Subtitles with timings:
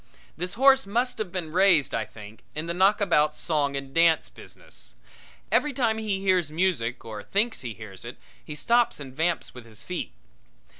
[0.35, 4.95] This horse must have been raised, I think, in the knockabout song and dance business.
[5.51, 9.65] Every time he hears music or thinks he hears it he stops and vamps with
[9.67, 10.11] his feet.